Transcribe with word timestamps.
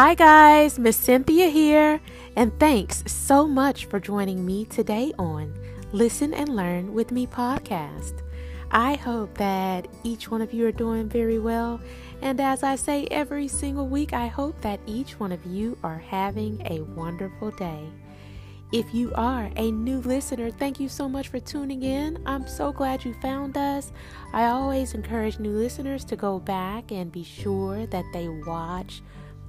Hi, 0.00 0.14
guys, 0.14 0.78
Miss 0.78 0.96
Cynthia 0.96 1.48
here, 1.48 2.00
and 2.36 2.56
thanks 2.60 3.02
so 3.08 3.48
much 3.48 3.86
for 3.86 3.98
joining 3.98 4.46
me 4.46 4.64
today 4.64 5.12
on 5.18 5.52
Listen 5.90 6.32
and 6.32 6.54
Learn 6.54 6.94
with 6.94 7.10
Me 7.10 7.26
podcast. 7.26 8.22
I 8.70 8.94
hope 8.94 9.36
that 9.38 9.88
each 10.04 10.30
one 10.30 10.40
of 10.40 10.52
you 10.52 10.68
are 10.68 10.70
doing 10.70 11.08
very 11.08 11.40
well, 11.40 11.80
and 12.22 12.40
as 12.40 12.62
I 12.62 12.76
say 12.76 13.08
every 13.10 13.48
single 13.48 13.88
week, 13.88 14.12
I 14.12 14.28
hope 14.28 14.60
that 14.60 14.78
each 14.86 15.18
one 15.18 15.32
of 15.32 15.44
you 15.44 15.76
are 15.82 15.98
having 15.98 16.62
a 16.66 16.82
wonderful 16.94 17.50
day. 17.50 17.90
If 18.70 18.94
you 18.94 19.12
are 19.16 19.50
a 19.56 19.72
new 19.72 19.98
listener, 19.98 20.52
thank 20.52 20.78
you 20.78 20.88
so 20.88 21.08
much 21.08 21.26
for 21.26 21.40
tuning 21.40 21.82
in. 21.82 22.22
I'm 22.24 22.46
so 22.46 22.70
glad 22.70 23.04
you 23.04 23.14
found 23.14 23.56
us. 23.56 23.90
I 24.32 24.44
always 24.44 24.94
encourage 24.94 25.40
new 25.40 25.50
listeners 25.58 26.04
to 26.04 26.14
go 26.14 26.38
back 26.38 26.92
and 26.92 27.10
be 27.10 27.24
sure 27.24 27.84
that 27.86 28.04
they 28.12 28.28
watch 28.28 29.02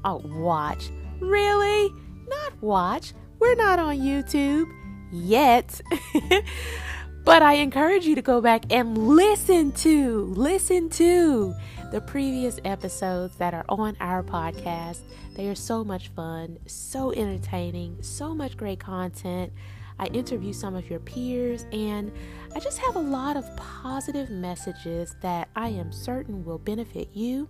Oh, 0.04 0.22
watch. 0.26 0.90
Really? 1.20 1.94
Not 2.28 2.62
watch. 2.62 3.14
We're 3.40 3.56
not 3.56 3.80
on 3.80 3.98
YouTube 3.98 4.70
yet. 5.12 5.82
but 7.26 7.42
I 7.42 7.54
encourage 7.54 8.06
you 8.06 8.16
to 8.16 8.22
go 8.22 8.42
back 8.42 8.64
and 8.72 8.98
listen 8.98 9.72
to, 9.74 10.26
listen 10.36 10.90
to 10.92 11.54
the 11.92 12.02
previous 12.02 12.60
episodes 12.66 13.36
that 13.38 13.54
are 13.54 13.66
on 13.68 13.98
our 14.00 14.24
podcast. 14.24 15.02
They 15.36 15.48
are 15.50 15.56
so 15.56 15.84
much 15.84 16.10
fun, 16.10 16.60
so 16.66 17.12
entertaining, 17.12 18.02
so 18.02 18.34
much 18.36 18.58
great 18.58 18.80
content. 18.80 19.52
I 19.98 20.06
interview 20.08 20.54
some 20.54 20.76
of 20.76 20.90
your 20.90 21.00
peers, 21.00 21.66
and 21.74 22.12
I 22.56 22.60
just 22.60 22.78
have 22.80 22.96
a 22.96 23.00
lot 23.02 23.36
of 23.36 23.56
positive 23.58 24.30
messages 24.30 25.16
that 25.22 25.50
I 25.56 25.70
am 25.70 25.92
certain 25.92 26.46
will 26.46 26.58
benefit 26.58 27.10
you 27.14 27.50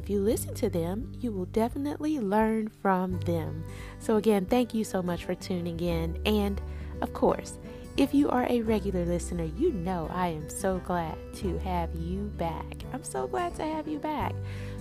if 0.00 0.08
you 0.08 0.20
listen 0.20 0.54
to 0.54 0.70
them, 0.70 1.12
you 1.20 1.30
will 1.30 1.44
definitely 1.44 2.18
learn 2.18 2.68
from 2.68 3.20
them. 3.20 3.62
So, 3.98 4.16
again, 4.16 4.46
thank 4.46 4.72
you 4.72 4.82
so 4.82 5.02
much 5.02 5.26
for 5.26 5.34
tuning 5.34 5.78
in. 5.78 6.18
And 6.24 6.58
of 7.02 7.12
course, 7.12 7.58
if 7.98 8.14
you 8.14 8.30
are 8.30 8.46
a 8.48 8.62
regular 8.62 9.04
listener, 9.04 9.44
you 9.58 9.72
know 9.74 10.10
I 10.10 10.28
am 10.28 10.48
so 10.48 10.78
glad 10.78 11.18
to 11.34 11.58
have 11.58 11.94
you 11.94 12.32
back. 12.38 12.64
I'm 12.94 13.04
so 13.04 13.26
glad 13.26 13.54
to 13.56 13.62
have 13.62 13.86
you 13.86 13.98
back. 13.98 14.32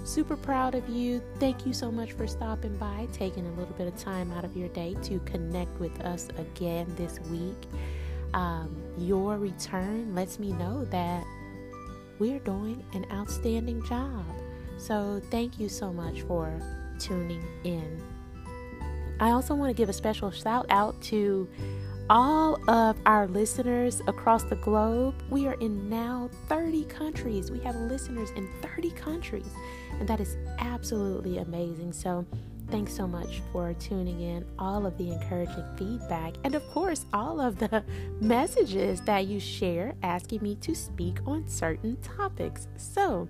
Super 0.06 0.38
proud 0.38 0.74
of 0.74 0.88
you. 0.88 1.22
Thank 1.38 1.66
you 1.66 1.74
so 1.74 1.92
much 1.92 2.14
for 2.14 2.26
stopping 2.26 2.78
by, 2.78 3.10
taking 3.12 3.46
a 3.46 3.52
little 3.52 3.74
bit 3.74 3.88
of 3.88 3.98
time 3.98 4.32
out 4.32 4.46
of 4.46 4.56
your 4.56 4.70
day 4.70 4.96
to 5.04 5.20
connect 5.26 5.78
with 5.82 6.00
us 6.02 6.30
again 6.38 6.88
this 6.96 7.20
week. 7.30 7.68
Um, 8.34 8.74
your 8.98 9.38
return 9.38 10.16
lets 10.16 10.40
me 10.40 10.54
know 10.54 10.86
that 10.86 11.26
we're 12.20 12.40
doing 12.40 12.86
an 12.94 13.06
outstanding 13.12 13.84
job. 13.84 14.24
So, 14.80 15.22
thank 15.30 15.60
you 15.60 15.70
so 15.70 15.92
much 15.92 16.22
for 16.22 16.52
tuning 17.00 17.44
in. 17.64 18.02
I 19.20 19.32
also 19.32 19.54
want 19.54 19.70
to 19.70 19.74
give 19.74 19.90
a 19.90 19.94
special 19.94 20.32
shout 20.32 20.66
out 20.70 21.00
to 21.04 21.48
all 22.10 22.58
of 22.70 22.98
our 23.06 23.28
listeners 23.28 24.02
across 24.08 24.44
the 24.44 24.56
globe. 24.56 25.14
We 25.30 25.48
are 25.48 25.54
in 25.56 25.90
now 25.90 26.30
30 26.48 26.86
countries. 26.86 27.52
We 27.52 27.60
have 27.60 27.76
listeners 27.76 28.32
in 28.32 28.50
30 28.62 28.92
countries, 28.92 29.50
and 30.00 30.08
that 30.08 30.22
is 30.22 30.38
absolutely 30.60 31.40
amazing. 31.40 31.92
So, 31.92 32.26
thanks 32.72 32.94
so 32.94 33.06
much 33.06 33.42
for 33.52 33.74
tuning 33.74 34.22
in, 34.22 34.46
all 34.58 34.86
of 34.86 34.98
the 34.98 35.12
encouraging 35.12 35.66
feedback, 35.78 36.36
and 36.46 36.56
of 36.56 36.66
course, 36.70 37.06
all 37.14 37.42
of 37.42 37.60
the 37.60 37.84
messages 38.22 39.02
that 39.02 39.28
you 39.28 39.40
share 39.40 39.94
asking 40.02 40.42
me 40.42 40.56
to 40.56 40.74
speak 40.74 41.20
on 41.26 41.48
certain 41.48 41.98
topics. 41.98 42.68
So, 42.78 43.28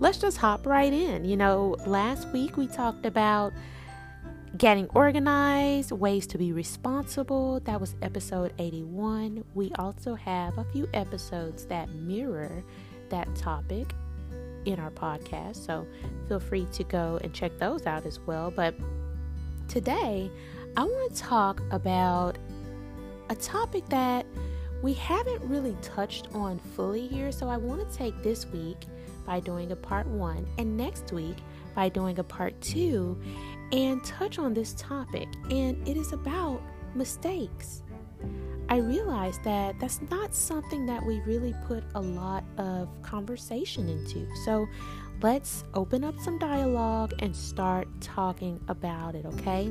let's 0.00 0.18
just 0.18 0.36
hop 0.36 0.66
right 0.66 0.92
in. 0.92 1.24
You 1.24 1.36
know, 1.36 1.76
last 1.86 2.28
week 2.28 2.56
we 2.56 2.66
talked 2.66 3.04
about 3.04 3.52
getting 4.56 4.88
organized, 4.94 5.92
ways 5.92 6.26
to 6.28 6.38
be 6.38 6.52
responsible. 6.52 7.60
That 7.60 7.80
was 7.80 7.94
episode 8.02 8.52
81. 8.58 9.44
We 9.54 9.72
also 9.78 10.14
have 10.14 10.56
a 10.58 10.64
few 10.64 10.88
episodes 10.94 11.66
that 11.66 11.88
mirror 11.90 12.64
that 13.10 13.34
topic 13.34 13.94
in 14.64 14.78
our 14.78 14.90
podcast. 14.90 15.64
So 15.64 15.86
feel 16.28 16.40
free 16.40 16.66
to 16.72 16.84
go 16.84 17.18
and 17.22 17.32
check 17.32 17.58
those 17.58 17.86
out 17.86 18.06
as 18.06 18.20
well. 18.20 18.50
But 18.50 18.74
today, 19.68 20.30
I 20.76 20.84
want 20.84 21.14
to 21.14 21.20
talk 21.20 21.62
about 21.70 22.38
a 23.30 23.34
topic 23.34 23.86
that 23.88 24.26
we 24.82 24.94
haven't 24.94 25.42
really 25.42 25.76
touched 25.82 26.28
on 26.34 26.58
fully 26.58 27.06
here. 27.08 27.32
So 27.32 27.48
I 27.48 27.56
want 27.56 27.88
to 27.88 27.96
take 27.96 28.22
this 28.22 28.46
week 28.46 28.86
by 29.28 29.38
doing 29.40 29.72
a 29.72 29.76
part 29.76 30.06
one, 30.06 30.48
and 30.56 30.74
next 30.74 31.12
week 31.12 31.36
by 31.74 31.90
doing 31.90 32.18
a 32.18 32.24
part 32.24 32.58
two, 32.62 33.20
and 33.72 34.02
touch 34.02 34.38
on 34.38 34.54
this 34.54 34.72
topic. 34.78 35.28
And 35.50 35.86
it 35.86 35.98
is 35.98 36.14
about 36.14 36.62
mistakes. 36.94 37.82
I 38.70 38.78
realized 38.78 39.44
that 39.44 39.78
that's 39.78 40.00
not 40.10 40.34
something 40.34 40.86
that 40.86 41.04
we 41.04 41.20
really 41.20 41.54
put 41.66 41.84
a 41.94 42.00
lot 42.00 42.42
of 42.56 42.88
conversation 43.02 43.88
into. 43.88 44.26
So 44.46 44.66
let's 45.20 45.64
open 45.74 46.04
up 46.04 46.18
some 46.20 46.38
dialogue 46.38 47.12
and 47.18 47.36
start 47.36 47.86
talking 48.00 48.58
about 48.68 49.14
it, 49.14 49.26
okay? 49.26 49.70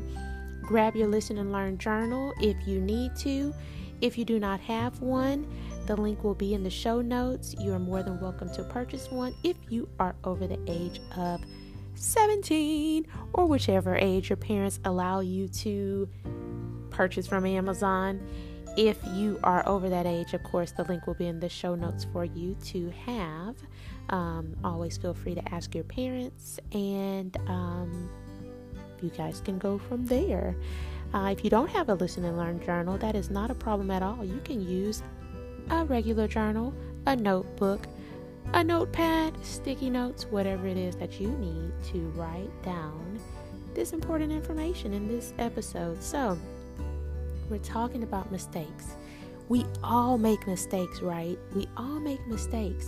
Grab 0.62 0.96
your 0.96 1.08
listen 1.08 1.40
and 1.40 1.52
learn 1.52 1.80
journal 1.80 2.32
if 2.42 2.56
you 2.68 2.80
need 2.80 3.16
to. 3.18 3.54
If 4.02 4.18
you 4.18 4.26
do 4.26 4.40
not 4.40 4.60
have 4.62 5.02
one, 5.02 5.48
the 5.88 5.96
link 5.96 6.24
will 6.24 6.36
be 6.36 6.54
in 6.54 6.64
the 6.64 6.70
show 6.70 7.02
notes. 7.02 7.56
You 7.60 7.74
are 7.74 7.80
more 7.80 8.04
than 8.04 8.20
welcome 8.20 8.54
to 8.54 8.64
purchase 8.64 9.10
one 9.10 9.34
if 9.44 9.58
you 9.70 9.90
are 10.00 10.16
over 10.24 10.46
the 10.46 10.60
age 10.68 11.02
of 11.16 11.42
17 11.96 13.08
or 13.34 13.48
whichever 13.48 13.96
age 13.96 14.30
your 14.30 14.38
parents 14.38 14.80
allow 14.86 15.22
you 15.22 15.48
to 15.48 16.08
purchase 16.92 17.26
from 17.26 17.46
Amazon. 17.46 18.22
If 18.78 19.00
you 19.14 19.40
are 19.44 19.68
over 19.68 19.90
that 19.90 20.06
age, 20.06 20.34
of 20.34 20.44
course, 20.44 20.72
the 20.72 20.84
link 20.84 21.08
will 21.08 21.16
be 21.16 21.26
in 21.26 21.40
the 21.40 21.50
show 21.50 21.74
notes 21.74 22.06
for 22.14 22.24
you 22.24 22.56
to 22.66 22.92
have. 23.06 23.56
Um, 24.10 24.56
always 24.64 24.98
feel 24.98 25.16
free 25.16 25.34
to 25.34 25.54
ask 25.54 25.74
your 25.74 25.84
parents, 25.84 26.60
and 26.72 27.36
um, 27.48 28.10
you 29.02 29.10
guys 29.10 29.42
can 29.42 29.58
go 29.58 29.80
from 29.80 30.06
there. 30.06 30.56
Uh, 31.14 31.30
if 31.32 31.44
you 31.44 31.50
don't 31.50 31.70
have 31.70 31.90
a 31.90 31.94
listen 31.94 32.26
and 32.26 32.38
learn 32.38 32.64
journal, 32.64 32.98
that 32.98 33.16
is 33.16 33.30
not 33.30 33.50
a 33.50 33.56
problem 33.56 33.92
at 33.92 34.04
all. 34.04 34.24
You 34.24 34.42
can 34.44 34.62
use 34.62 35.02
a 35.70 35.86
regular 35.86 36.28
journal, 36.28 36.74
a 37.06 37.16
notebook, 37.16 37.88
a 38.54 38.64
notepad, 38.64 39.34
sticky 39.44 39.90
notes, 39.90 40.26
whatever 40.26 40.68
it 40.68 40.78
is 40.78 40.96
that 40.96 41.20
you 41.20 41.30
need 41.30 41.72
to 41.92 42.00
write 42.16 42.52
down 42.64 43.20
this 43.74 43.94
important 43.94 44.32
information 44.32 44.94
in 44.94 45.08
this 45.08 45.34
episode. 45.38 46.02
So, 46.02 46.38
we're 47.50 47.60
talking 47.60 48.04
about 48.04 48.32
mistakes. 48.32 48.96
We 49.50 49.66
all 49.84 50.18
make 50.18 50.46
mistakes, 50.48 51.02
right? 51.02 51.38
We 51.56 51.68
all 51.78 52.00
make 52.00 52.26
mistakes. 52.28 52.88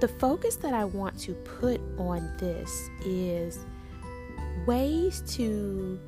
The 0.00 0.08
focus 0.08 0.56
that 0.56 0.74
I 0.74 0.84
want 0.84 1.18
to 1.20 1.34
put 1.34 1.80
on 1.98 2.32
this 2.38 2.88
is 3.04 3.58
ways 4.66 5.22
to 5.34 5.98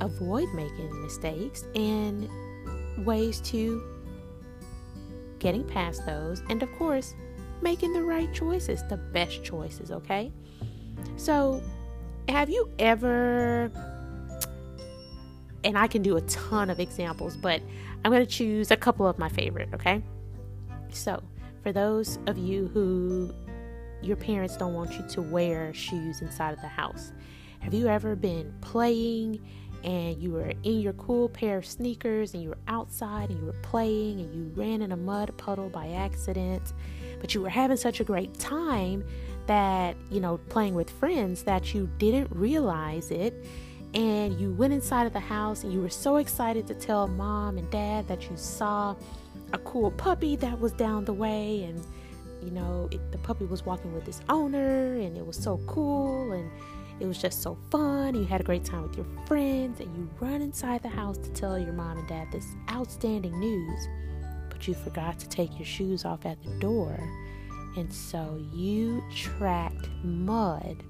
avoid 0.00 0.52
making 0.54 1.02
mistakes 1.02 1.64
and 1.74 2.28
ways 3.04 3.40
to 3.42 3.82
getting 5.38 5.64
past 5.64 6.04
those, 6.06 6.42
and 6.48 6.62
of 6.62 6.72
course, 6.76 7.14
making 7.62 7.92
the 7.92 8.02
right 8.02 8.32
choices, 8.32 8.82
the 8.88 8.96
best 8.96 9.42
choices, 9.42 9.90
okay? 9.90 10.32
So, 11.16 11.62
have 12.28 12.48
you 12.48 12.70
ever, 12.78 13.70
and 15.64 15.76
I 15.76 15.86
can 15.86 16.02
do 16.02 16.16
a 16.16 16.20
ton 16.22 16.70
of 16.70 16.78
examples, 16.78 17.36
but 17.36 17.60
I'm 18.04 18.10
going 18.10 18.24
to 18.24 18.30
choose 18.30 18.70
a 18.70 18.76
couple 18.76 19.06
of 19.06 19.18
my 19.18 19.28
favorite, 19.28 19.68
okay? 19.74 20.02
So, 20.90 21.22
for 21.62 21.72
those 21.72 22.18
of 22.26 22.38
you 22.38 22.68
who 22.68 23.34
your 24.02 24.16
parents 24.16 24.56
don't 24.56 24.74
want 24.74 24.92
you 24.92 25.06
to 25.08 25.22
wear 25.22 25.74
shoes 25.74 26.22
inside 26.22 26.52
of 26.52 26.60
the 26.60 26.68
house, 26.68 27.12
have 27.60 27.74
you 27.74 27.88
ever 27.88 28.16
been 28.16 28.54
playing 28.60 29.40
and 29.84 30.22
you 30.22 30.32
were 30.32 30.52
in 30.62 30.80
your 30.80 30.92
cool 30.94 31.28
pair 31.28 31.58
of 31.58 31.66
sneakers 31.66 32.34
and 32.34 32.42
you 32.42 32.50
were 32.50 32.58
outside 32.68 33.30
and 33.30 33.38
you 33.38 33.46
were 33.46 33.60
playing 33.62 34.20
and 34.20 34.34
you 34.34 34.52
ran 34.54 34.82
in 34.82 34.92
a 34.92 34.96
mud 34.96 35.36
puddle 35.36 35.68
by 35.68 35.88
accident, 35.88 36.72
but 37.20 37.34
you 37.34 37.40
were 37.40 37.48
having 37.48 37.76
such 37.76 38.00
a 38.00 38.04
great 38.04 38.38
time 38.38 39.04
that, 39.46 39.96
you 40.10 40.20
know, 40.20 40.38
playing 40.48 40.74
with 40.74 40.90
friends 40.90 41.42
that 41.44 41.74
you 41.74 41.88
didn't 41.98 42.28
realize 42.30 43.10
it. 43.10 43.34
And 43.94 44.38
you 44.40 44.52
went 44.52 44.72
inside 44.72 45.06
of 45.06 45.12
the 45.12 45.20
house 45.20 45.64
and 45.64 45.72
you 45.72 45.80
were 45.80 45.90
so 45.90 46.16
excited 46.16 46.66
to 46.68 46.74
tell 46.74 47.08
mom 47.08 47.58
and 47.58 47.68
dad 47.70 48.06
that 48.06 48.30
you 48.30 48.36
saw 48.36 48.94
a 49.52 49.58
cool 49.58 49.90
puppy 49.90 50.36
that 50.36 50.60
was 50.60 50.72
down 50.72 51.04
the 51.04 51.12
way 51.12 51.64
and 51.64 51.84
you 52.42 52.50
know 52.50 52.88
it, 52.90 53.00
the 53.12 53.18
puppy 53.18 53.44
was 53.44 53.66
walking 53.66 53.92
with 53.92 54.06
its 54.06 54.20
owner 54.28 54.94
and 54.94 55.16
it 55.16 55.26
was 55.26 55.36
so 55.36 55.60
cool 55.66 56.32
and 56.32 56.50
it 57.00 57.06
was 57.06 57.18
just 57.18 57.42
so 57.42 57.56
fun. 57.70 58.14
You 58.14 58.24
had 58.26 58.40
a 58.40 58.44
great 58.44 58.64
time 58.64 58.82
with 58.82 58.96
your 58.96 59.06
friends, 59.26 59.80
and 59.80 59.94
you 59.96 60.08
run 60.20 60.42
inside 60.42 60.82
the 60.82 60.88
house 60.88 61.16
to 61.18 61.30
tell 61.30 61.58
your 61.58 61.72
mom 61.72 61.98
and 61.98 62.06
dad 62.06 62.28
this 62.30 62.46
outstanding 62.70 63.38
news, 63.40 63.88
but 64.50 64.68
you 64.68 64.74
forgot 64.74 65.18
to 65.20 65.28
take 65.28 65.58
your 65.58 65.66
shoes 65.66 66.04
off 66.04 66.26
at 66.26 66.42
the 66.44 66.50
door. 66.58 66.98
And 67.76 67.92
so 67.92 68.44
you 68.52 69.02
tracked 69.14 69.88
mud 70.02 70.82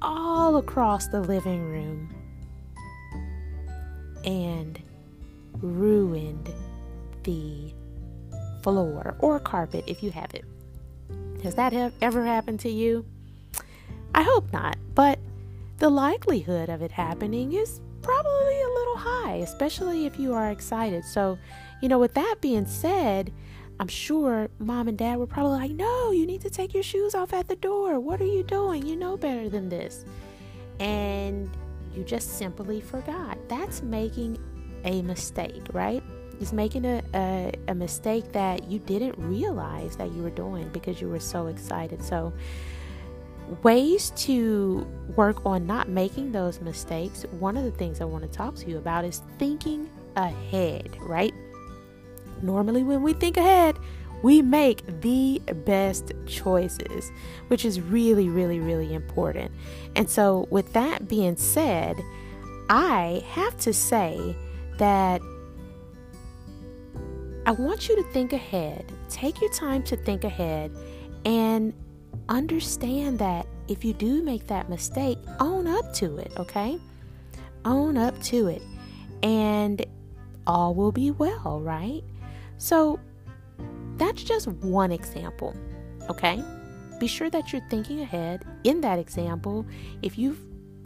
all 0.00 0.56
across 0.58 1.08
the 1.08 1.20
living 1.20 1.62
room 1.62 2.14
and 4.24 4.80
ruined 5.60 6.52
the 7.24 7.72
floor 8.62 9.16
or 9.18 9.40
carpet 9.40 9.84
if 9.86 10.02
you 10.02 10.10
have 10.10 10.32
it. 10.34 10.44
Has 11.42 11.54
that 11.56 11.72
ever 12.00 12.24
happened 12.24 12.60
to 12.60 12.70
you? 12.70 13.04
I 14.14 14.22
hope 14.22 14.52
not, 14.52 14.76
but 14.94 15.18
the 15.78 15.90
likelihood 15.90 16.68
of 16.68 16.82
it 16.82 16.92
happening 16.92 17.52
is 17.52 17.80
probably 18.00 18.62
a 18.62 18.68
little 18.68 18.96
high, 18.96 19.36
especially 19.36 20.06
if 20.06 20.18
you 20.18 20.32
are 20.34 20.50
excited. 20.50 21.04
So, 21.04 21.38
you 21.82 21.88
know, 21.88 21.98
with 21.98 22.14
that 22.14 22.36
being 22.40 22.66
said, 22.66 23.32
I'm 23.80 23.88
sure 23.88 24.48
mom 24.60 24.86
and 24.86 24.96
dad 24.96 25.18
were 25.18 25.26
probably 25.26 25.58
like, 25.58 25.70
No, 25.72 26.12
you 26.12 26.26
need 26.26 26.42
to 26.42 26.50
take 26.50 26.74
your 26.74 26.84
shoes 26.84 27.14
off 27.14 27.32
at 27.32 27.48
the 27.48 27.56
door. 27.56 27.98
What 27.98 28.20
are 28.20 28.26
you 28.26 28.44
doing? 28.44 28.86
You 28.86 28.94
know 28.94 29.16
better 29.16 29.48
than 29.48 29.68
this. 29.68 30.04
And 30.78 31.50
you 31.94 32.04
just 32.04 32.38
simply 32.38 32.80
forgot. 32.80 33.36
That's 33.48 33.82
making 33.82 34.38
a 34.84 35.02
mistake, 35.02 35.66
right? 35.72 36.02
It's 36.40 36.52
making 36.52 36.84
a, 36.84 37.02
a, 37.14 37.52
a 37.68 37.74
mistake 37.74 38.32
that 38.32 38.70
you 38.70 38.78
didn't 38.80 39.16
realize 39.18 39.96
that 39.96 40.12
you 40.12 40.22
were 40.22 40.30
doing 40.30 40.68
because 40.68 41.00
you 41.00 41.08
were 41.08 41.20
so 41.20 41.46
excited. 41.46 42.02
So, 42.04 42.32
ways 43.62 44.10
to 44.16 44.86
work 45.16 45.44
on 45.44 45.66
not 45.66 45.88
making 45.88 46.32
those 46.32 46.60
mistakes, 46.60 47.24
one 47.38 47.56
of 47.56 47.64
the 47.64 47.70
things 47.70 48.00
I 48.00 48.04
want 48.04 48.24
to 48.24 48.30
talk 48.30 48.54
to 48.56 48.70
you 48.70 48.78
about 48.78 49.04
is 49.04 49.22
thinking 49.38 49.90
ahead, 50.16 50.96
right? 51.00 51.34
Normally, 52.42 52.82
when 52.82 53.02
we 53.02 53.12
think 53.12 53.36
ahead, 53.36 53.78
we 54.22 54.40
make 54.40 55.00
the 55.02 55.40
best 55.66 56.12
choices, 56.26 57.10
which 57.48 57.64
is 57.64 57.80
really, 57.80 58.28
really, 58.28 58.60
really 58.60 58.94
important. 58.94 59.52
And 59.96 60.08
so, 60.08 60.46
with 60.50 60.72
that 60.72 61.08
being 61.08 61.36
said, 61.36 62.02
I 62.70 63.22
have 63.28 63.58
to 63.60 63.72
say 63.72 64.36
that 64.78 65.20
I 67.46 67.52
want 67.52 67.88
you 67.88 67.96
to 67.96 68.02
think 68.04 68.32
ahead. 68.32 68.90
Take 69.10 69.40
your 69.40 69.52
time 69.52 69.82
to 69.84 69.96
think 69.96 70.24
ahead 70.24 70.74
and 71.26 71.74
understand 72.28 73.18
that 73.18 73.46
if 73.68 73.84
you 73.84 73.92
do 73.92 74.22
make 74.22 74.46
that 74.46 74.68
mistake, 74.68 75.18
own 75.40 75.66
up 75.66 75.92
to 75.94 76.18
it, 76.18 76.32
okay? 76.36 76.78
Own 77.64 77.96
up 77.96 78.20
to 78.24 78.48
it, 78.48 78.62
and 79.22 79.84
all 80.46 80.74
will 80.74 80.92
be 80.92 81.10
well, 81.10 81.60
right? 81.60 82.02
So, 82.58 83.00
that's 83.96 84.22
just 84.22 84.48
one 84.48 84.92
example, 84.92 85.54
okay? 86.10 86.42
Be 86.98 87.06
sure 87.06 87.30
that 87.30 87.52
you're 87.52 87.62
thinking 87.70 88.00
ahead. 88.00 88.44
In 88.64 88.80
that 88.82 88.98
example, 88.98 89.66
if 90.02 90.18
you 90.18 90.36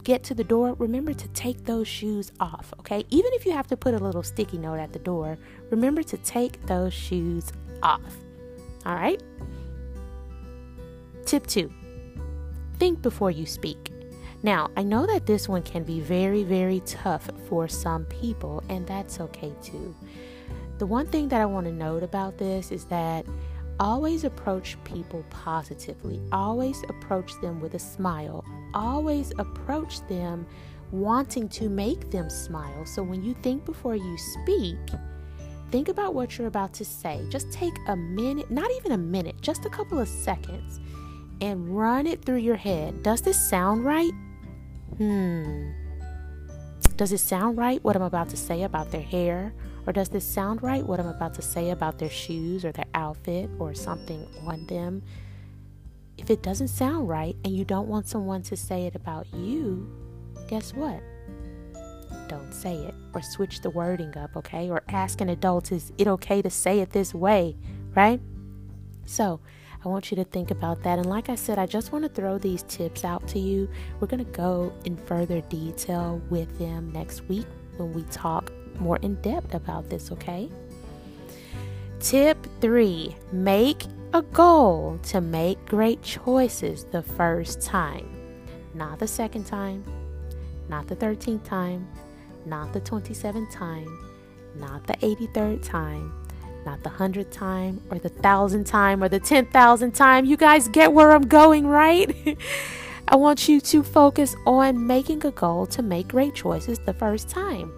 get 0.03 0.23
to 0.23 0.33
the 0.33 0.43
door, 0.43 0.73
remember 0.75 1.13
to 1.13 1.27
take 1.29 1.65
those 1.65 1.87
shoes 1.87 2.31
off, 2.39 2.73
okay? 2.79 3.03
Even 3.09 3.31
if 3.33 3.45
you 3.45 3.51
have 3.51 3.67
to 3.67 3.77
put 3.77 3.93
a 3.93 3.97
little 3.97 4.23
sticky 4.23 4.57
note 4.57 4.79
at 4.79 4.93
the 4.93 4.99
door, 4.99 5.37
remember 5.69 6.01
to 6.03 6.17
take 6.17 6.65
those 6.65 6.93
shoes 6.93 7.51
off, 7.83 8.17
all 8.85 8.95
right? 8.95 9.21
Tip 11.25 11.47
two 11.47 11.71
think 12.77 13.01
before 13.01 13.29
you 13.29 13.45
speak. 13.45 13.91
Now, 14.41 14.71
I 14.77 14.83
know 14.83 15.05
that 15.05 15.25
this 15.25 15.49
one 15.49 15.63
can 15.63 15.83
be 15.83 15.99
very, 15.99 16.43
very 16.43 16.79
tough 16.85 17.29
for 17.49 17.67
some 17.67 18.05
people, 18.05 18.63
and 18.69 18.87
that's 18.87 19.19
okay 19.19 19.53
too. 19.61 19.93
The 20.77 20.85
one 20.85 21.07
thing 21.07 21.27
that 21.27 21.41
I 21.41 21.45
want 21.45 21.65
to 21.65 21.73
note 21.73 22.03
about 22.03 22.37
this 22.37 22.71
is 22.71 22.85
that 22.85 23.25
always 23.81 24.23
approach 24.23 24.81
people 24.85 25.25
positively, 25.29 26.21
always 26.31 26.81
approach 26.87 27.33
them 27.41 27.59
with 27.59 27.73
a 27.73 27.79
smile, 27.79 28.45
always 28.73 29.33
approach 29.37 30.07
them 30.07 30.47
wanting 30.91 31.49
to 31.49 31.67
make 31.67 32.09
them 32.09 32.29
smile. 32.29 32.85
So 32.85 33.03
when 33.03 33.23
you 33.23 33.33
think 33.43 33.65
before 33.65 33.97
you 33.97 34.17
speak, 34.17 34.77
think 35.69 35.89
about 35.89 36.15
what 36.15 36.37
you're 36.37 36.47
about 36.47 36.73
to 36.75 36.85
say. 36.85 37.25
Just 37.29 37.51
take 37.51 37.75
a 37.87 37.95
minute, 37.95 38.49
not 38.49 38.71
even 38.77 38.93
a 38.93 38.97
minute, 38.97 39.41
just 39.41 39.65
a 39.65 39.69
couple 39.69 39.99
of 39.99 40.07
seconds, 40.07 40.79
and 41.41 41.77
run 41.77 42.07
it 42.07 42.23
through 42.23 42.37
your 42.37 42.55
head. 42.55 43.03
Does 43.03 43.21
this 43.21 43.39
sound 43.39 43.85
right? 43.85 44.11
Hmm. 44.97 45.71
Does 46.97 47.13
it 47.13 47.19
sound 47.19 47.57
right 47.57 47.81
what 47.83 47.95
I'm 47.95 48.01
about 48.01 48.29
to 48.29 48.37
say 48.37 48.63
about 48.63 48.91
their 48.91 49.01
hair? 49.01 49.53
Or 49.87 49.93
does 49.93 50.09
this 50.09 50.25
sound 50.25 50.61
right 50.61 50.85
what 50.85 50.99
I'm 50.99 51.07
about 51.07 51.33
to 51.35 51.41
say 51.41 51.71
about 51.71 51.97
their 51.97 52.09
shoes 52.09 52.65
or 52.65 52.71
their 52.71 52.85
outfit 52.93 53.49
or 53.57 53.73
something 53.73 54.27
on 54.45 54.65
them? 54.67 55.01
If 56.17 56.29
it 56.29 56.43
doesn't 56.43 56.67
sound 56.67 57.07
right 57.07 57.35
and 57.45 57.55
you 57.55 57.63
don't 57.63 57.87
want 57.87 58.07
someone 58.07 58.43
to 58.43 58.57
say 58.57 58.85
it 58.85 58.95
about 58.95 59.25
you, 59.33 59.89
guess 60.49 60.73
what? 60.73 61.01
Don't 62.27 62.53
say 62.53 62.75
it 62.75 62.93
or 63.13 63.21
switch 63.21 63.61
the 63.61 63.69
wording 63.69 64.15
up, 64.17 64.35
okay? 64.35 64.69
Or 64.69 64.83
ask 64.89 65.21
an 65.21 65.29
adult, 65.29 65.71
is 65.71 65.93
it 65.97 66.07
okay 66.07 66.41
to 66.41 66.49
say 66.49 66.81
it 66.81 66.91
this 66.91 67.13
way, 67.13 67.55
right? 67.95 68.19
So, 69.05 69.39
I 69.83 69.87
want 69.87 70.11
you 70.11 70.17
to 70.17 70.25
think 70.25 70.51
about 70.51 70.83
that. 70.83 70.99
And 70.99 71.07
like 71.07 71.29
I 71.29 71.35
said, 71.35 71.57
I 71.57 71.65
just 71.65 71.91
want 71.91 72.03
to 72.03 72.09
throw 72.09 72.37
these 72.37 72.63
tips 72.63 73.05
out 73.05 73.25
to 73.29 73.39
you. 73.39 73.69
We're 73.99 74.07
going 74.07 74.25
to 74.25 74.31
go 74.31 74.73
in 74.83 74.97
further 74.97 75.39
detail 75.41 76.21
with 76.29 76.59
them 76.59 76.91
next 76.91 77.21
week 77.29 77.47
when 77.77 77.93
we 77.93 78.03
talk 78.03 78.51
more 78.79 78.97
in 78.97 79.15
depth 79.21 79.53
about 79.53 79.89
this, 79.89 80.11
okay? 80.11 80.49
Tip 81.99 82.37
three 82.59 83.15
make 83.31 83.85
a 84.13 84.21
goal 84.21 84.99
to 85.03 85.21
make 85.21 85.63
great 85.65 86.01
choices 86.01 86.85
the 86.85 87.01
first 87.01 87.61
time, 87.61 88.09
not 88.73 88.99
the 88.99 89.07
second 89.07 89.45
time, 89.45 89.83
not 90.67 90.87
the 90.87 90.95
13th 90.95 91.43
time, 91.43 91.87
not 92.45 92.73
the 92.73 92.81
27th 92.81 93.51
time, 93.51 93.87
not 94.55 94.85
the 94.87 94.93
83rd 94.93 95.61
time, 95.63 96.13
not 96.65 96.83
the 96.83 96.89
hundredth 96.89 97.31
time 97.31 97.81
or 97.89 97.99
the 97.99 98.09
thousandth 98.09 98.67
time 98.67 99.03
or 99.03 99.09
the 99.09 99.19
ten 99.19 99.45
thousandth 99.47 99.95
time. 99.95 100.25
You 100.25 100.37
guys 100.37 100.67
get 100.67 100.93
where 100.93 101.11
I'm 101.11 101.27
going, 101.27 101.67
right? 101.67 102.37
I 103.07 103.15
want 103.15 103.47
you 103.47 103.59
to 103.59 103.83
focus 103.83 104.35
on 104.45 104.85
making 104.85 105.25
a 105.25 105.31
goal 105.31 105.65
to 105.67 105.81
make 105.81 106.09
great 106.09 106.35
choices 106.35 106.77
the 106.79 106.93
first 106.93 107.27
time. 107.27 107.71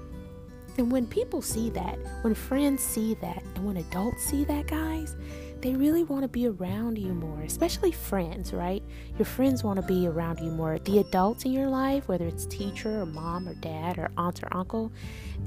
And 0.78 0.92
when 0.92 1.06
people 1.08 1.42
see 1.42 1.70
that, 1.70 1.98
when 2.22 2.34
friends 2.34 2.84
see 2.84 3.14
that, 3.16 3.44
and 3.56 3.66
when 3.66 3.78
adults 3.78 4.24
see 4.24 4.44
that, 4.46 4.68
guys, 4.68 5.16
they 5.62 5.76
really 5.76 6.04
want 6.04 6.24
to 6.24 6.28
be 6.28 6.48
around 6.48 6.98
you 6.98 7.14
more, 7.14 7.42
especially 7.42 7.92
friends, 7.92 8.52
right? 8.52 8.82
Your 9.18 9.26
friends 9.26 9.64
want 9.64 9.80
to 9.80 9.86
be 9.86 10.08
around 10.08 10.40
you 10.40 10.50
more. 10.50 10.80
The 10.80 11.00
adults 11.00 11.46
in 11.46 11.52
your 11.52 11.68
life, 11.68 12.08
whether 12.08 12.26
it's 12.26 12.46
teacher 12.48 13.02
or 13.02 13.06
mom 13.06 13.48
or 13.48 13.54
dad 13.54 14.00
or 14.00 14.10
aunt 14.18 14.42
or 14.44 14.48
uncle, 14.52 14.92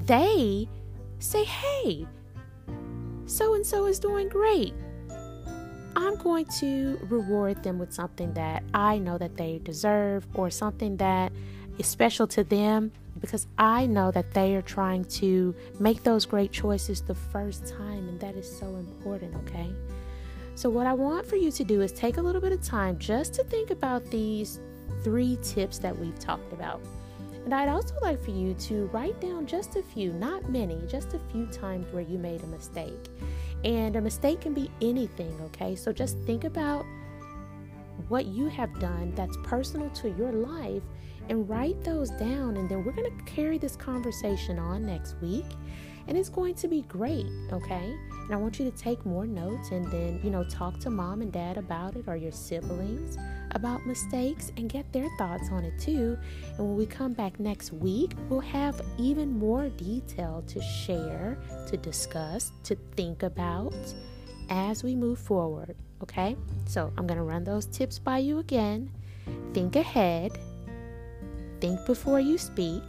they 0.05 0.69
say, 1.19 1.43
hey, 1.43 2.07
so 3.25 3.53
and 3.53 3.65
so 3.65 3.85
is 3.85 3.99
doing 3.99 4.29
great. 4.29 4.73
I'm 5.95 6.15
going 6.17 6.45
to 6.59 6.99
reward 7.09 7.63
them 7.63 7.79
with 7.79 7.93
something 7.93 8.33
that 8.33 8.63
I 8.73 8.97
know 8.97 9.17
that 9.17 9.37
they 9.37 9.59
deserve 9.63 10.27
or 10.33 10.49
something 10.49 10.97
that 10.97 11.31
is 11.77 11.87
special 11.87 12.27
to 12.27 12.43
them 12.43 12.91
because 13.19 13.47
I 13.57 13.85
know 13.85 14.11
that 14.11 14.33
they 14.33 14.55
are 14.55 14.61
trying 14.61 15.05
to 15.05 15.55
make 15.79 16.03
those 16.03 16.25
great 16.25 16.51
choices 16.51 17.01
the 17.01 17.15
first 17.15 17.65
time, 17.65 18.09
and 18.09 18.19
that 18.19 18.35
is 18.35 18.59
so 18.59 18.67
important, 18.75 19.35
okay? 19.47 19.71
So, 20.55 20.69
what 20.69 20.85
I 20.85 20.93
want 20.93 21.25
for 21.25 21.35
you 21.37 21.51
to 21.51 21.63
do 21.63 21.81
is 21.81 21.91
take 21.91 22.17
a 22.17 22.21
little 22.21 22.41
bit 22.41 22.51
of 22.51 22.61
time 22.61 22.97
just 22.97 23.33
to 23.35 23.43
think 23.43 23.71
about 23.71 24.05
these 24.11 24.59
three 25.03 25.37
tips 25.41 25.77
that 25.79 25.97
we've 25.97 26.17
talked 26.19 26.51
about. 26.53 26.81
And 27.45 27.53
I'd 27.53 27.69
also 27.69 27.93
like 28.01 28.19
for 28.19 28.31
you 28.31 28.55
to 28.55 28.87
write 28.87 29.21
down 29.21 29.45
just 29.45 29.75
a 29.75 29.83
few, 29.83 30.11
not 30.13 30.49
many, 30.49 30.81
just 30.87 31.13
a 31.13 31.19
few 31.31 31.45
times 31.45 31.85
where 31.93 32.01
you 32.01 32.17
made 32.17 32.43
a 32.43 32.47
mistake. 32.47 33.07
And 33.63 33.95
a 33.95 34.01
mistake 34.01 34.41
can 34.41 34.55
be 34.55 34.71
anything, 34.81 35.39
okay? 35.41 35.75
So 35.75 35.93
just 35.93 36.17
think 36.25 36.43
about 36.43 36.85
what 38.07 38.25
you 38.25 38.47
have 38.47 38.79
done 38.79 39.13
that's 39.15 39.37
personal 39.43 39.91
to 39.91 40.09
your 40.09 40.31
life 40.31 40.81
and 41.29 41.47
write 41.47 41.83
those 41.83 42.09
down. 42.11 42.57
And 42.57 42.67
then 42.67 42.83
we're 42.83 42.91
going 42.93 43.15
to 43.15 43.23
carry 43.25 43.59
this 43.59 43.75
conversation 43.75 44.57
on 44.57 44.83
next 44.83 45.15
week. 45.21 45.45
And 46.07 46.17
it's 46.17 46.29
going 46.29 46.55
to 46.55 46.67
be 46.67 46.81
great, 46.83 47.27
okay? 47.51 47.95
And 48.09 48.33
I 48.33 48.37
want 48.37 48.59
you 48.59 48.69
to 48.69 48.77
take 48.77 49.05
more 49.05 49.25
notes 49.25 49.69
and 49.69 49.85
then, 49.91 50.19
you 50.23 50.29
know, 50.29 50.43
talk 50.43 50.79
to 50.79 50.89
mom 50.89 51.21
and 51.21 51.31
dad 51.31 51.57
about 51.57 51.95
it 51.95 52.05
or 52.07 52.15
your 52.15 52.31
siblings 52.31 53.17
about 53.51 53.85
mistakes 53.85 54.51
and 54.57 54.69
get 54.69 54.91
their 54.91 55.07
thoughts 55.17 55.49
on 55.51 55.63
it 55.63 55.77
too. 55.79 56.17
And 56.57 56.59
when 56.59 56.75
we 56.75 56.85
come 56.85 57.13
back 57.13 57.39
next 57.39 57.71
week, 57.71 58.13
we'll 58.29 58.39
have 58.39 58.81
even 58.97 59.37
more 59.37 59.69
detail 59.69 60.43
to 60.47 60.61
share, 60.61 61.37
to 61.67 61.77
discuss, 61.77 62.51
to 62.63 62.75
think 62.95 63.23
about 63.23 63.75
as 64.49 64.83
we 64.83 64.95
move 64.95 65.19
forward. 65.19 65.75
Okay? 66.03 66.35
So 66.65 66.91
I'm 66.97 67.07
to 67.07 67.23
run 67.23 67.43
those 67.43 67.65
tips 67.65 67.99
by 67.99 68.19
you 68.19 68.39
again. 68.39 68.91
Think 69.53 69.75
ahead, 69.75 70.37
think 71.59 71.83
before 71.85 72.19
you 72.19 72.37
speak, 72.37 72.83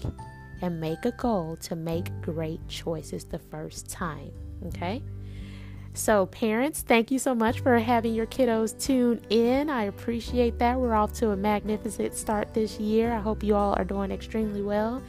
and 0.63 0.81
make 0.81 1.05
a 1.05 1.13
goal 1.13 1.57
to 1.63 1.77
make 1.77 2.11
great 2.23 2.67
choices 2.69 3.25
the 3.25 3.39
first 3.39 3.91
time. 3.91 4.33
Okay? 4.67 5.03
So, 5.95 6.27
parents, 6.27 6.83
thank 6.83 7.11
you 7.11 7.19
so 7.19 7.35
much 7.35 7.61
for 7.61 7.79
having 7.79 8.15
your 8.15 8.27
kiddos 8.27 8.79
tune 8.79 9.23
in. 9.31 9.71
I 9.71 9.85
appreciate 9.85 10.59
that. 10.59 10.79
We're 10.79 10.95
off 10.95 11.15
to 11.15 11.31
a 11.31 11.37
magnificent 11.37 12.15
start 12.15 12.53
this 12.53 12.79
year. 12.79 13.15
I 13.15 13.19
hope 13.19 13.43
you 13.43 13.55
all 13.55 13.75
are 13.79 13.85
doing 13.85 14.11
extremely 14.11 14.61
well. 14.61 15.03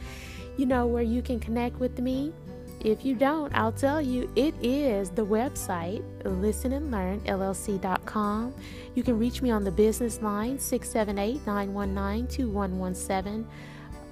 You 0.56 0.64
know 0.64 0.86
where 0.86 1.02
you 1.02 1.20
can 1.20 1.40
connect 1.40 1.78
with 1.78 1.98
me. 1.98 2.32
If 2.80 3.04
you 3.04 3.16
don't, 3.16 3.52
I'll 3.54 3.72
tell 3.72 4.00
you 4.00 4.30
it 4.34 4.54
is 4.62 5.10
the 5.10 5.26
website 5.26 6.02
listenandlearnllc.com. 6.22 8.54
You 8.94 9.02
can 9.02 9.18
reach 9.18 9.42
me 9.42 9.50
on 9.50 9.64
the 9.64 9.72
business 9.72 10.22
line 10.22 10.58
678 10.58 11.46
919 11.46 12.28
2117 12.28 13.46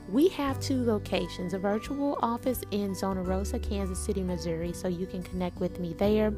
we 0.08 0.28
have 0.28 0.60
two 0.60 0.84
locations 0.84 1.52
a 1.52 1.58
virtual 1.58 2.18
office 2.22 2.62
in 2.70 2.94
Zona 2.94 3.22
Rosa, 3.22 3.58
Kansas 3.58 3.98
City, 3.98 4.22
Missouri, 4.22 4.72
so 4.72 4.86
you 4.86 5.06
can 5.06 5.22
connect 5.22 5.58
with 5.58 5.80
me 5.80 5.94
there. 5.94 6.32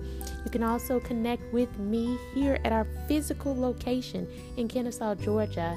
You 0.45 0.51
can 0.51 0.63
also 0.63 1.01
connect 1.01 1.53
with 1.53 1.79
me 1.79 2.17
here 2.35 2.59
at 2.65 2.73
our 2.73 2.87
physical 3.07 3.55
location 3.55 4.27
in 4.57 4.69
Kennesaw, 4.69 5.17
Georgia. 5.17 5.77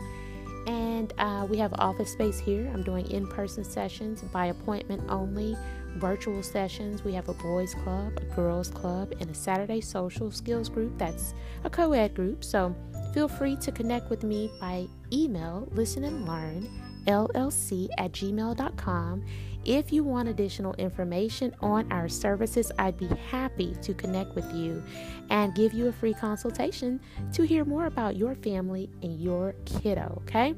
And 0.68 1.12
uh, 1.18 1.48
we 1.50 1.58
have 1.58 1.74
office 1.80 2.14
space 2.14 2.40
here. 2.40 2.70
I'm 2.74 2.84
doing 2.84 3.10
in 3.10 3.28
person 3.28 3.64
sessions 3.64 4.22
by 4.22 4.48
appointment 4.48 5.04
only, 5.10 5.58
virtual 5.98 6.44
sessions. 6.44 7.04
We 7.04 7.14
have 7.14 7.28
a 7.28 7.34
boys' 7.34 7.74
club, 7.74 8.14
a 8.22 8.36
girls' 8.36 8.70
club, 8.70 9.14
and 9.20 9.30
a 9.30 9.34
Saturday 9.34 9.82
social 9.82 10.32
skills 10.32 10.70
group 10.70 10.98
that's 10.98 11.34
a 11.66 11.70
co 11.70 11.92
ed 11.92 12.16
group. 12.16 12.44
So 12.44 12.74
feel 13.14 13.28
free 13.28 13.58
to 13.58 13.72
connect 13.72 14.10
with 14.10 14.24
me 14.24 14.50
by 14.62 14.88
email, 15.12 15.68
listen 15.74 16.06
and 16.06 16.26
learn 16.26 16.70
llc 17.06 17.90
at 17.98 18.12
gmail.com. 18.12 19.26
If 19.64 19.94
you 19.94 20.04
want 20.04 20.28
additional 20.28 20.74
information 20.76 21.54
on 21.62 21.92
our 21.92 22.10
services, 22.10 22.72
I'd 22.80 22.98
be 22.98 23.10
happy 23.30 23.76
to 23.84 23.94
connect 23.94 24.34
with 24.34 24.52
you 24.54 24.84
and 25.30 25.54
give 25.54 25.74
you 25.74 25.88
a 25.88 25.92
free 25.92 26.16
consultation 26.16 27.00
to 27.34 27.44
hear 27.44 27.64
more 27.64 27.86
about 27.86 28.16
your 28.16 28.34
family 28.34 28.90
and 29.04 29.20
your 29.22 29.54
kiddo, 29.66 30.22
okay? 30.24 30.56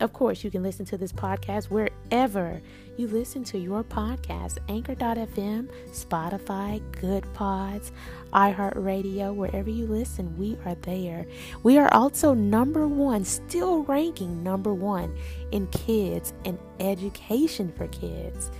Of 0.00 0.12
course, 0.12 0.42
you 0.42 0.50
can 0.50 0.62
listen 0.62 0.84
to 0.86 0.96
this 0.96 1.12
podcast 1.12 1.70
wherever 1.70 2.60
you 2.96 3.08
listen 3.08 3.44
to 3.44 3.58
your 3.58 3.84
podcast 3.84 4.58
Anchor.fm, 4.68 5.70
Spotify, 5.90 6.82
Good 7.00 7.32
Pods, 7.34 7.92
iHeartRadio, 8.32 9.34
wherever 9.34 9.70
you 9.70 9.86
listen, 9.86 10.36
we 10.36 10.58
are 10.64 10.74
there. 10.76 11.26
We 11.62 11.78
are 11.78 11.92
also 11.92 12.34
number 12.34 12.88
one, 12.88 13.24
still 13.24 13.84
ranking 13.84 14.42
number 14.42 14.74
one 14.74 15.16
in 15.52 15.66
kids 15.68 16.32
and 16.44 16.58
education 16.80 17.72
for 17.72 17.86
kids 17.88 18.50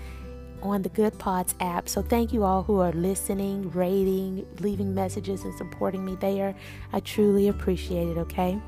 on 0.63 0.83
the 0.83 0.89
Good 0.91 1.19
Pods 1.19 1.55
app. 1.61 1.89
So 1.89 2.03
thank 2.03 2.33
you 2.33 2.45
all 2.45 2.63
who 2.63 2.81
are 2.81 2.93
listening, 2.93 3.71
rating, 3.73 4.47
leaving 4.61 4.95
messages, 4.95 5.43
and 5.45 5.55
supporting 5.57 6.05
me 6.05 6.17
there. 6.17 6.55
I 6.93 7.01
truly 7.01 7.49
appreciate 7.49 8.09
it, 8.09 8.19
okay? 8.19 8.61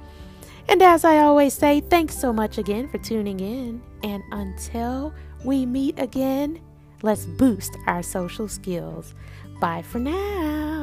And 0.68 0.82
as 0.82 1.04
I 1.04 1.18
always 1.18 1.54
say, 1.54 1.80
thanks 1.80 2.16
so 2.16 2.32
much 2.32 2.58
again 2.58 2.88
for 2.88 2.98
tuning 2.98 3.40
in. 3.40 3.82
And 4.02 4.22
until 4.32 5.12
we 5.44 5.66
meet 5.66 5.98
again, 5.98 6.60
let's 7.02 7.26
boost 7.26 7.76
our 7.86 8.02
social 8.02 8.48
skills. 8.48 9.14
Bye 9.60 9.82
for 9.82 9.98
now. 9.98 10.73